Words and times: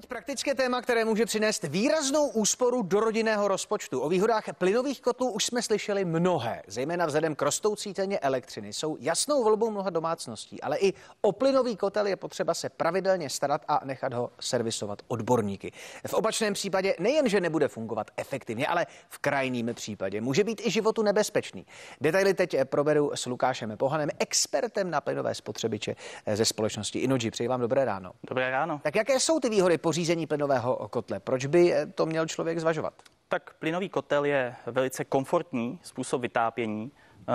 teď 0.00 0.08
praktické 0.08 0.54
téma, 0.54 0.82
které 0.82 1.04
může 1.04 1.26
přinést 1.26 1.62
výraznou 1.62 2.28
úsporu 2.28 2.82
do 2.82 3.00
rodinného 3.00 3.48
rozpočtu. 3.48 4.00
O 4.00 4.08
výhodách 4.08 4.44
plynových 4.58 5.00
kotlů 5.00 5.30
už 5.30 5.44
jsme 5.44 5.62
slyšeli 5.62 6.04
mnohé, 6.04 6.62
zejména 6.66 7.06
vzhledem 7.06 7.34
k 7.34 7.42
rostoucí 7.42 7.94
ceně 7.94 8.18
elektřiny. 8.18 8.72
Jsou 8.72 8.96
jasnou 9.00 9.44
volbou 9.44 9.70
mnoha 9.70 9.90
domácností, 9.90 10.60
ale 10.60 10.78
i 10.78 10.94
o 11.20 11.32
plynový 11.32 11.76
kotel 11.76 12.06
je 12.06 12.16
potřeba 12.16 12.54
se 12.54 12.68
pravidelně 12.68 13.30
starat 13.30 13.64
a 13.68 13.80
nechat 13.84 14.12
ho 14.12 14.30
servisovat 14.40 15.02
odborníky. 15.08 15.72
V 16.06 16.14
opačném 16.14 16.54
případě 16.54 16.94
nejen, 16.98 17.28
že 17.28 17.40
nebude 17.40 17.68
fungovat 17.68 18.10
efektivně, 18.16 18.66
ale 18.66 18.86
v 19.08 19.18
krajním 19.18 19.74
případě 19.74 20.20
může 20.20 20.44
být 20.44 20.66
i 20.66 20.70
životu 20.70 21.02
nebezpečný. 21.02 21.66
Detaily 22.00 22.34
teď 22.34 22.56
proberu 22.64 23.10
s 23.14 23.26
Lukášem 23.26 23.76
Pohanem, 23.76 24.08
expertem 24.18 24.90
na 24.90 25.00
plynové 25.00 25.34
spotřebiče 25.34 25.96
ze 26.34 26.44
společnosti 26.44 26.98
Inoji. 26.98 27.30
Přeji 27.30 27.48
vám 27.48 27.60
dobré 27.60 27.84
ráno. 27.84 28.12
Dobré 28.28 28.50
ráno. 28.50 28.80
Tak 28.82 28.96
jaké 28.96 29.20
jsou 29.20 29.40
ty 29.40 29.50
výhody 29.50 29.78
pořízení 29.88 30.26
plynového 30.26 30.88
kotle? 30.90 31.20
Proč 31.20 31.46
by 31.46 31.74
to 31.94 32.06
měl 32.06 32.26
člověk 32.26 32.58
zvažovat? 32.60 32.94
Tak 33.28 33.54
plynový 33.58 33.88
kotel 33.88 34.24
je 34.24 34.56
velice 34.66 35.04
komfortní 35.04 35.80
způsob 35.82 36.22
vytápění. 36.22 36.92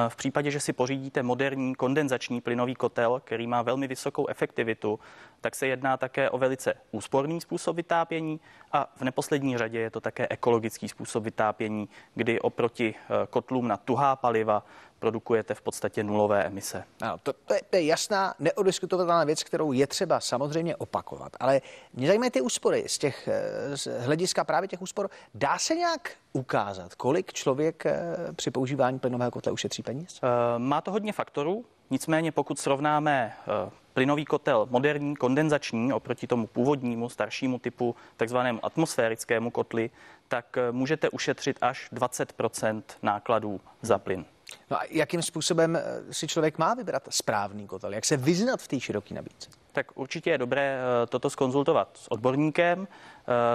V 0.08 0.16
případě, 0.16 0.52
že 0.52 0.60
si 0.60 0.74
pořídíte 0.74 1.24
moderní 1.24 1.76
kondenzační 1.76 2.42
plynový 2.42 2.76
kotel, 2.76 3.22
který 3.26 3.48
má 3.48 3.62
velmi 3.62 3.88
vysokou 3.88 4.28
efektivitu, 4.28 5.00
tak 5.42 5.56
se 5.56 5.68
jedná 5.68 5.98
také 5.98 6.30
o 6.30 6.38
velice 6.38 6.74
úsporný 6.92 7.42
způsob 7.42 7.76
vytápění 7.76 8.40
a 8.72 8.94
v 8.96 9.02
neposlední 9.02 9.58
řadě 9.58 9.80
je 9.80 9.90
to 9.90 10.02
také 10.02 10.28
ekologický 10.30 10.90
způsob 10.90 11.24
vytápění, 11.24 11.90
kdy 12.16 12.40
oproti 12.40 12.96
eh, 12.96 13.28
kotlům 13.30 13.68
na 13.68 13.78
tuhá 13.78 14.16
paliva 14.16 14.66
produkujete 15.04 15.54
v 15.54 15.62
podstatě 15.62 16.04
nulové 16.04 16.44
emise. 16.44 16.84
Ano, 17.02 17.18
to, 17.24 17.34
to, 17.34 17.54
je, 17.54 17.62
to 17.70 17.76
je 17.76 17.86
jasná, 17.86 18.34
neodiskutovatelná 18.40 19.24
věc, 19.24 19.44
kterou 19.44 19.72
je 19.72 19.88
třeba 19.88 20.20
samozřejmě 20.20 20.76
opakovat. 20.76 21.32
Ale 21.40 21.62
mě 21.94 22.08
zajímají 22.08 22.32
ty 22.32 22.42
úspory 22.42 22.84
z 22.88 22.98
těch 22.98 23.28
eh, 23.28 23.78
z 23.78 24.00
hlediska 24.00 24.44
právě 24.44 24.68
těch 24.68 24.82
úspor. 24.82 25.10
Dá 25.36 25.58
se 25.58 25.76
nějak 25.76 26.12
ukázat, 26.34 26.96
kolik 26.96 27.34
člověk 27.34 27.86
eh, 27.86 28.16
při 28.36 28.52
používání 28.52 29.00
plynového 29.00 29.32
kotle 29.32 29.52
ušetří 29.52 29.84
peněz? 29.84 30.22
Má 30.58 30.82
to 30.82 30.92
hodně 30.92 31.14
faktorů. 31.14 31.66
Nicméně 31.90 32.32
pokud 32.32 32.60
srovnáme 32.60 33.34
eh, 33.48 33.72
plynový 33.94 34.26
kotel 34.26 34.68
moderní, 34.70 35.16
kondenzační 35.16 35.94
oproti 35.94 36.28
tomu 36.28 36.48
původnímu, 36.48 37.10
staršímu 37.10 37.60
typu, 37.60 37.96
takzvanému 38.18 38.66
atmosférickému 38.66 39.52
kotli, 39.52 39.90
tak 40.28 40.58
eh, 40.58 40.72
můžete 40.72 41.10
ušetřit 41.10 41.58
až 41.62 41.90
20% 41.94 42.84
nákladů 43.02 43.62
za 43.82 43.98
plyn. 43.98 44.26
No 44.72 44.78
a 44.78 44.82
jakým 44.90 45.22
způsobem 45.22 45.76
eh, 45.76 45.84
si 46.12 46.28
člověk 46.28 46.58
má 46.58 46.74
vybrat 46.74 47.08
správný 47.10 47.68
kotel? 47.68 47.94
Jak 47.94 48.06
se 48.06 48.18
vyznat 48.18 48.62
v 48.62 48.68
té 48.68 48.80
široké 48.80 49.16
nabídce? 49.16 49.50
Tak 49.72 49.88
určitě 49.96 50.30
je 50.30 50.38
dobré 50.38 50.80
toto 51.10 51.30
skonzultovat 51.30 51.90
s 51.94 52.12
odborníkem. 52.12 52.88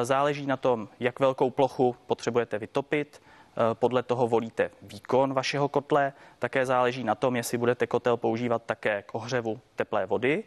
Záleží 0.02 0.46
na 0.46 0.56
tom, 0.56 0.88
jak 1.00 1.20
velkou 1.20 1.50
plochu 1.50 1.96
potřebujete 2.06 2.58
vytopit, 2.58 3.20
Eh, 3.20 3.37
podle 3.74 4.02
toho 4.02 4.28
volíte 4.28 4.70
výkon 4.82 5.34
vašeho 5.34 5.68
kotle. 5.68 6.12
Také 6.38 6.66
záleží 6.66 7.04
na 7.04 7.14
tom, 7.14 7.36
jestli 7.36 7.58
budete 7.58 7.86
kotel 7.86 8.16
používat 8.16 8.62
také 8.66 9.02
k 9.02 9.14
ohřevu 9.14 9.60
teplé 9.76 10.06
vody. 10.06 10.44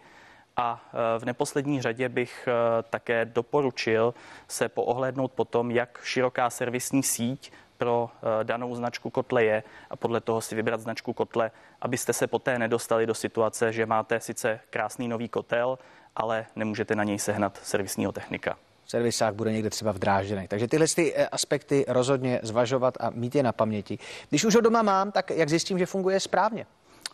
A 0.58 0.82
eh, 0.86 1.20
v 1.20 1.26
neposlední 1.26 1.82
řadě 1.82 2.10
bych 2.10 2.48
eh, 2.48 2.84
také 2.90 3.26
doporučil 3.26 4.14
se 4.48 4.70
poohlédnout 4.70 5.32
po 5.32 5.46
tom, 5.46 5.72
jak 5.72 6.00
široká 6.04 6.50
servisní 6.50 7.04
síť 7.04 7.52
pro 7.78 8.10
danou 8.44 8.76
značku 8.76 9.10
kotle 9.10 9.44
je 9.44 9.64
a 9.90 9.96
podle 9.96 10.22
toho 10.22 10.42
si 10.42 10.56
vybrat 10.56 10.82
značku 10.82 11.14
kotle, 11.14 11.52
abyste 11.82 12.14
se 12.14 12.28
poté 12.28 12.60
nedostali 12.60 13.06
do 13.06 13.14
situace, 13.14 13.74
že 13.74 13.86
máte 13.86 14.20
sice 14.20 14.60
krásný 14.70 15.08
nový 15.08 15.30
kotel, 15.30 15.80
ale 16.16 16.46
nemůžete 16.56 16.96
na 16.96 17.04
něj 17.04 17.20
sehnat 17.20 17.60
servisního 17.64 18.12
technika 18.12 18.58
servisách 18.92 19.34
bude 19.34 19.52
někde 19.52 19.70
třeba 19.70 19.92
v 19.92 20.00
Drážděnech. 20.00 20.50
Takže 20.50 20.68
tyhle 20.68 20.88
ty 20.88 21.14
eh, 21.16 21.28
aspekty 21.28 21.86
rozhodně 21.88 22.40
zvažovat 22.44 22.98
a 23.00 23.10
mít 23.10 23.36
je 23.36 23.44
na 23.44 23.52
paměti. 23.52 24.00
Když 24.30 24.46
už 24.46 24.56
ho 24.56 24.62
doma 24.62 24.82
mám, 24.82 25.12
tak 25.12 25.30
jak 25.30 25.50
zjistím, 25.50 25.80
že 25.80 25.86
funguje 25.86 26.20
správně? 26.20 26.66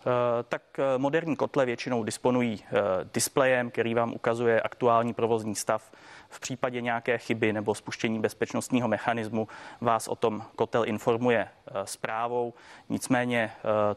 Eh, 0.08 0.44
tak 0.50 0.62
eh, 0.80 0.98
moderní 0.98 1.36
kotle 1.36 1.66
většinou 1.66 2.04
disponují 2.04 2.64
displejem, 3.14 3.72
který 3.72 3.94
vám 3.94 4.14
ukazuje 4.14 4.62
aktuální 4.62 5.14
provozní 5.14 5.56
stav. 5.56 5.92
V 6.30 6.40
případě 6.40 6.82
nějaké 6.82 7.18
chyby 7.18 7.54
nebo 7.54 7.76
spuštění 7.76 8.20
bezpečnostního 8.20 8.88
mechanismu 8.88 9.48
vás 9.82 10.08
o 10.08 10.16
tom 10.16 10.44
kotel 10.56 10.86
informuje 10.86 11.48
zprávou. 11.84 12.54
Nicméně 12.90 13.52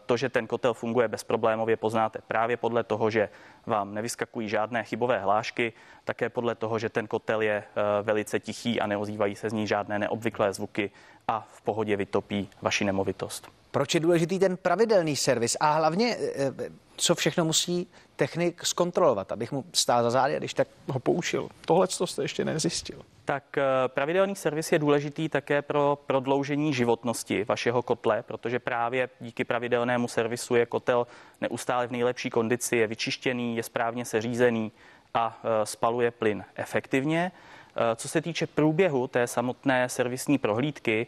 to, 0.06 0.16
že 0.16 0.28
ten 0.28 0.46
kotel 0.46 0.74
funguje 0.74 1.08
bezproblémově, 1.08 1.76
poznáte 1.76 2.18
právě 2.28 2.56
podle 2.56 2.84
toho, 2.84 3.10
že 3.10 3.28
vám 3.66 3.94
nevyskakují 3.94 4.48
žádné 4.48 4.84
chybové 4.84 5.18
hlášky, 5.18 5.72
také 6.04 6.28
podle 6.28 6.54
toho, 6.54 6.78
že 6.78 6.88
ten 6.88 7.06
kotel 7.06 7.42
je 7.42 7.52
eh, 7.52 8.02
velice 8.02 8.40
tichý 8.40 8.80
a 8.80 8.86
neozývají 8.86 9.36
se 9.36 9.50
z 9.50 9.52
ní 9.52 9.66
žádné 9.66 9.98
neobvyklé 9.98 10.52
zvuky 10.52 10.90
a 11.28 11.46
v 11.52 11.62
pohodě 11.62 11.96
vytopí 11.96 12.48
vaši 12.62 12.84
nemovitost. 12.84 13.59
Proč 13.70 13.94
je 13.94 14.00
důležitý 14.00 14.38
ten 14.38 14.56
pravidelný 14.56 15.16
servis 15.16 15.56
a 15.60 15.72
hlavně, 15.72 16.16
eh, 16.36 16.52
co 16.96 17.14
všechno 17.14 17.44
musí 17.44 17.86
technik 18.16 18.66
zkontrolovat, 18.66 19.32
abych 19.32 19.52
mu 19.52 19.64
stál 19.72 20.02
za 20.02 20.10
zády, 20.10 20.36
když 20.36 20.54
tak 20.54 20.68
ho 20.88 21.00
poušil. 21.00 21.48
Tohle 21.66 21.86
to 21.86 22.06
jste 22.06 22.22
ještě 22.22 22.44
nezjistil. 22.44 23.02
Tak 23.24 23.58
eh, 23.58 23.62
pravidelný 23.86 24.36
servis 24.36 24.72
je 24.72 24.78
důležitý 24.78 25.28
také 25.28 25.62
pro 25.62 25.98
prodloužení 26.06 26.74
životnosti 26.74 27.44
vašeho 27.44 27.82
kotle, 27.82 28.22
protože 28.22 28.58
právě 28.58 29.08
díky 29.20 29.44
pravidelnému 29.44 30.08
servisu 30.08 30.54
je 30.54 30.66
kotel 30.66 31.06
neustále 31.40 31.86
v 31.86 31.90
nejlepší 31.90 32.30
kondici, 32.30 32.76
je 32.76 32.86
vyčištěný, 32.86 33.56
je 33.56 33.62
správně 33.62 34.04
seřízený 34.04 34.72
a 35.14 35.40
eh, 35.44 35.66
spaluje 35.66 36.10
plyn 36.10 36.44
efektivně. 36.54 37.32
Eh, 37.76 37.96
co 37.96 38.08
se 38.08 38.20
týče 38.20 38.46
průběhu 38.46 39.06
té 39.06 39.26
samotné 39.26 39.88
servisní 39.88 40.38
prohlídky, 40.38 41.06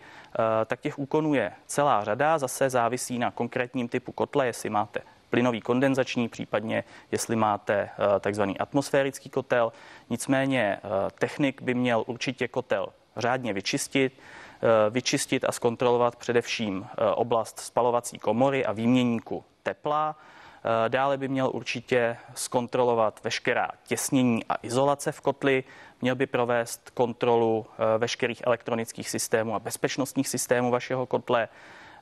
tak 0.67 0.81
těch 0.81 0.99
úkonů 0.99 1.35
je 1.35 1.53
celá 1.67 2.05
řada. 2.05 2.39
Zase 2.39 2.71
závisí 2.71 3.19
na 3.19 3.31
konkrétním 3.31 3.89
typu 3.89 4.13
kotle, 4.13 4.47
jestli 4.47 4.71
máte 4.71 5.01
plynový 5.33 5.61
kondenzační, 5.61 6.29
případně 6.29 6.85
jestli 7.13 7.37
máte 7.37 7.75
eh, 7.75 8.21
takzvaný 8.21 8.59
atmosférický 8.59 9.31
kotel. 9.31 9.73
Nicméně 10.11 10.77
eh, 10.77 11.11
technik 11.19 11.63
by 11.63 11.75
měl 11.75 12.05
určitě 12.07 12.49
kotel 12.49 12.87
řádně 13.17 13.53
vyčistit, 13.53 14.13
eh, 14.13 14.91
vyčistit 14.91 15.45
a 15.45 15.53
zkontrolovat 15.53 16.17
především 16.17 16.87
oblast 17.15 17.61
spalovací 17.61 18.19
komory 18.19 18.67
a 18.67 18.73
výměníku 18.73 19.45
tepla. 19.63 20.17
Dále 20.89 21.19
by 21.19 21.29
měl 21.29 21.51
určitě 21.55 22.17
zkontrolovat 22.35 23.21
veškerá 23.25 23.69
těsnění 23.87 24.45
a 24.45 24.55
izolace 24.63 25.13
v 25.13 25.21
kotli, 25.21 25.65
měl 26.01 26.15
by 26.15 26.27
provést 26.27 26.91
kontrolu 26.91 27.67
veškerých 27.99 28.43
elektronických 28.47 29.11
systémů 29.11 29.55
a 29.55 29.59
bezpečnostních 29.59 30.29
systémů 30.29 30.71
vašeho 30.71 31.07
kotle, 31.07 31.49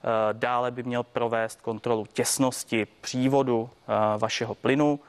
Eh, 0.03 0.09
dále 0.32 0.70
by 0.70 0.82
měl 0.82 1.03
provést 1.03 1.60
kontrolu 1.60 2.06
těsnosti 2.12 2.87
přívodu 3.00 3.70
eh, 3.72 4.19
vašeho 4.19 4.54
plynu 4.54 5.00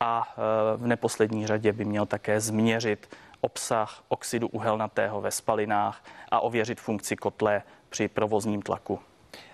a 0.00 0.28
eh, 0.30 0.76
v 0.76 0.86
neposlední 0.86 1.46
řadě 1.46 1.72
by 1.72 1.84
měl 1.84 2.06
také 2.06 2.40
změřit 2.40 3.16
obsah 3.40 4.02
oxidu 4.08 4.48
uhelnatého 4.48 5.20
ve 5.20 5.30
spalinách 5.30 6.04
a 6.30 6.40
ověřit 6.40 6.80
funkci 6.80 7.16
kotle 7.16 7.62
při 7.88 8.08
provozním 8.08 8.62
tlaku. 8.62 9.00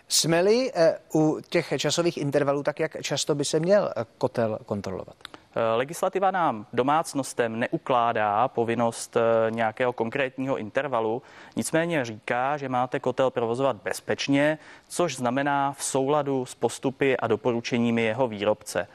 Jsme-li 0.09 0.72
u 1.15 1.38
těch 1.48 1.72
časových 1.78 2.16
intervalů, 2.16 2.62
tak 2.62 2.81
jak 2.81 3.03
často 3.03 3.34
by 3.34 3.44
se 3.44 3.60
měl 3.60 3.91
kotel 4.19 4.59
kontrolovat? 4.66 5.16
Eh, 5.56 5.76
legislativa 5.76 6.31
nám 6.31 6.66
domácnostem 6.72 7.60
neukládá 7.60 8.48
povinnost 8.48 9.16
eh, 9.16 9.50
nějakého 9.50 9.93
konkrétního 9.93 10.56
intervalu, 10.56 11.22
nicméně 11.56 12.04
říká, 12.04 12.56
že 12.56 12.69
máte 12.69 13.00
kotel 13.00 13.31
provozovat 13.31 13.76
bezpečně, 13.84 14.59
což 14.88 15.16
znamená 15.16 15.72
v 15.72 15.84
souladu 15.84 16.47
s 16.47 16.54
postupy 16.54 17.16
a 17.16 17.26
doporučeními 17.26 18.03
jeho 18.03 18.28
výrobce. 18.28 18.88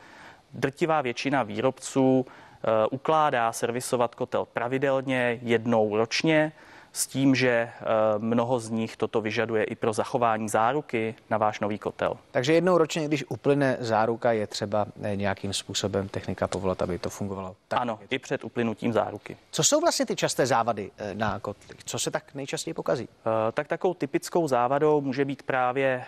Drtivá 0.54 1.02
většina 1.02 1.44
výrobců 1.44 2.26
eh, 2.26 2.88
ukládá 2.92 3.52
servisovat 3.52 4.16
kotel 4.16 4.46
pravidelně 4.46 5.40
jednou 5.42 5.98
ročně, 5.98 6.52
s 6.94 7.08
tím, 7.08 7.36
že 7.36 7.50
eh, 7.50 7.72
mnoho 8.18 8.60
z 8.60 8.70
nich 8.70 8.98
toto 8.98 9.22
vyžaduje 9.22 9.64
i 9.64 9.76
pro 9.76 9.94
zachování 9.94 10.50
záruky 10.50 11.16
na 11.30 11.38
váš 11.38 11.60
nový 11.60 11.80
kotel. 11.80 12.14
Takže 12.32 12.54
jednou 12.54 12.78
ročně, 12.78 13.06
když 13.06 13.26
uplyne 13.30 13.78
záruka, 13.80 14.32
je 14.32 14.48
třeba 14.48 14.86
eh, 15.02 15.16
nějakým 15.16 15.54
způsobem 15.54 16.08
technika 16.08 16.48
povolat, 16.48 16.82
aby 16.82 17.00
to 17.00 17.10
fungovalo. 17.10 17.56
Tak 17.68 17.82
ano, 17.82 18.00
i 18.10 18.20
před 18.20 18.44
uplynutím 18.44 18.94
záruky. 18.94 19.38
Co 19.52 19.64
jsou 19.64 19.82
vlastně 19.82 20.06
ty 20.06 20.16
časté 20.16 20.46
závady 20.46 20.92
eh, 20.98 21.16
na 21.16 21.40
kotli? 21.40 21.76
Co 21.86 22.00
se 22.00 22.12
tak 22.12 22.34
nejčastěji 22.34 22.74
pokazí? 22.74 23.10
Tak 23.54 23.68
takovou 23.68 23.94
typickou 23.94 24.48
závadou 24.48 25.02
může 25.02 25.26
být 25.26 25.44
právě 25.44 26.04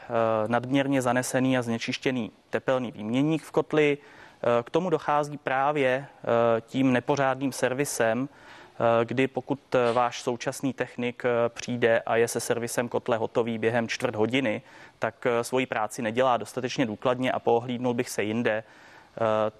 nadměrně 0.48 1.02
zanesený 1.02 1.58
a 1.58 1.62
znečištěný 1.62 2.32
tepelný 2.50 2.92
výměník 2.92 3.44
v 3.44 3.52
kotli. 3.52 3.98
K 4.64 4.70
tomu 4.70 4.90
dochází 4.90 5.38
právě 5.38 6.08
tím 6.68 6.94
nepořádným 6.94 7.52
servisem, 7.52 8.30
kdy 9.04 9.28
pokud 9.28 9.76
eh, 9.76 9.94
váš 9.94 10.22
současný 10.22 10.74
technik 10.74 11.24
eh, 11.26 11.50
přijde 11.50 12.00
a 12.00 12.16
je 12.16 12.28
se 12.28 12.40
servisem 12.40 12.90
kotle 12.90 13.18
hotový 13.18 13.58
během 13.58 13.88
čtvrt 13.88 14.16
hodiny, 14.16 14.62
tak 15.00 15.28
svoji 15.42 15.66
práci 15.66 16.02
nedělá 16.02 16.38
dostatečně 16.38 16.86
důkladně 16.86 17.32
a 17.32 17.40
pohlídnul 17.40 17.94
bych 17.94 18.10
se 18.10 18.24
jinde. 18.24 18.64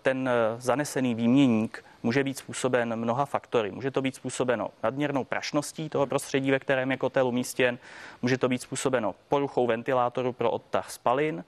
ten 0.02 0.30
zanesený 0.58 1.16
výměník 1.16 1.86
může 2.04 2.24
být 2.24 2.38
způsoben 2.38 2.96
mnoha 2.96 3.26
faktory. 3.26 3.72
Může 3.72 3.92
to 3.92 4.02
být 4.02 4.16
způsobeno 4.16 4.70
nadměrnou 4.84 5.24
prašností 5.24 5.90
toho 5.90 6.08
prostředí, 6.08 6.52
ve 6.52 6.60
kterém 6.60 6.92
je 6.92 6.98
kotel 6.98 7.28
umístěn, 7.28 7.78
může 8.22 8.38
to 8.38 8.50
být 8.50 8.62
způsobeno 8.62 9.16
poruchou 9.30 9.68
ventilátoru 9.68 10.34
pro 10.34 10.52
odtah 10.52 10.92
spalin, 10.92 11.44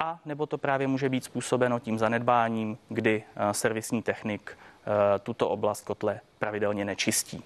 a 0.00 0.18
nebo 0.24 0.46
to 0.46 0.58
právě 0.58 0.86
může 0.86 1.08
být 1.08 1.24
způsobeno 1.24 1.78
tím 1.78 1.98
zanedbáním, 1.98 2.78
kdy 2.88 3.22
servisní 3.52 4.02
technik 4.02 4.58
tuto 5.22 5.48
oblast 5.48 5.84
kotle 5.84 6.20
pravidelně 6.38 6.84
nečistí. 6.84 7.44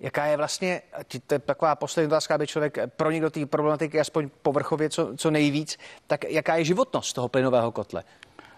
Jaká 0.00 0.26
je 0.26 0.36
vlastně, 0.36 0.82
to 1.26 1.34
je 1.34 1.38
taková 1.38 1.76
poslední 1.76 2.06
otázka, 2.06 2.34
aby 2.34 2.46
člověk 2.46 2.78
pronikl 2.86 3.22
do 3.22 3.30
té 3.30 3.46
problematiky 3.46 4.00
aspoň 4.00 4.30
povrchově 4.42 4.90
co, 4.90 5.16
co 5.16 5.30
nejvíc, 5.30 5.78
tak 6.06 6.24
jaká 6.24 6.56
je 6.56 6.64
životnost 6.64 7.14
toho 7.14 7.28
plynového 7.28 7.72
kotle? 7.72 8.04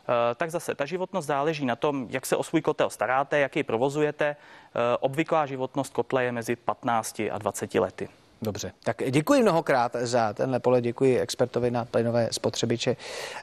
Eh, 0.09 0.35
tak 0.35 0.51
zase 0.51 0.75
ta 0.75 0.85
životnost 0.85 1.29
záleží 1.29 1.67
na 1.67 1.77
tom, 1.77 2.07
jak 2.11 2.27
se 2.27 2.37
o 2.37 2.43
svůj 2.43 2.63
kotel 2.63 2.91
staráte, 2.91 3.39
jak 3.39 3.57
ji 3.57 3.63
provozujete. 3.63 4.27
Eh, 4.27 4.97
obvyklá 5.01 5.47
životnost 5.47 5.93
kotle 5.93 6.25
je 6.25 6.33
mezi 6.33 6.57
15 6.57 7.31
a 7.31 7.39
20 7.39 7.81
lety. 7.81 8.09
Dobře, 8.43 8.73
tak 8.85 9.03
děkuji 9.11 9.43
mnohokrát 9.43 9.97
za 10.01 10.33
tenhle 10.33 10.61
pole, 10.61 10.81
děkuji 10.81 11.19
expertovi 11.19 11.71
na 11.71 11.85
plynové 11.85 12.29
spotřebiče 12.31 12.97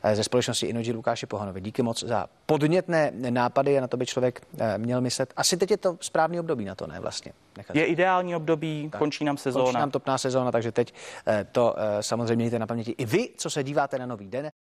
eh, 0.03 0.15
ze 0.15 0.23
společnosti 0.23 0.65
Inoji 0.65 0.91
Lukáši 0.91 1.25
Pohanovi. 1.25 1.61
Díky 1.61 1.81
moc 1.81 2.03
za 2.03 2.27
podnětné 2.45 3.11
nápady 3.29 3.77
a 3.77 3.81
na 3.81 3.87
to 3.87 3.97
by 3.97 4.05
člověk 4.05 4.41
eh, 4.59 4.77
měl 4.77 5.01
myslet. 5.01 5.33
Asi 5.35 5.57
teď 5.57 5.71
je 5.71 5.77
to 5.77 5.97
správný 6.01 6.39
období 6.39 6.65
na 6.65 6.75
to, 6.75 6.87
ne 6.87 6.99
vlastně? 6.99 7.33
Nechat. 7.57 7.75
Je 7.75 7.85
ideální 7.85 8.35
období, 8.35 8.89
tak. 8.91 8.99
končí 8.99 9.25
nám 9.25 9.37
sezóna. 9.37 9.65
Končí 9.65 9.79
nám 9.79 9.91
topná 9.91 10.17
sezóna, 10.17 10.51
takže 10.51 10.71
teď 10.71 10.93
eh, 11.27 11.47
to 11.51 11.75
samozřejmě 12.01 12.35
mějte 12.35 12.59
na 12.59 12.67
paměti 12.67 12.95
i 12.97 13.05
vy, 13.05 13.29
co 13.37 13.49
se 13.49 13.63
díváte 13.63 13.99
na 13.99 14.05
Nový 14.05 14.27
den. 14.27 14.51